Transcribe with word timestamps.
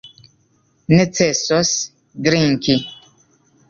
Necesos 0.97 1.69
drinki. 2.27 2.75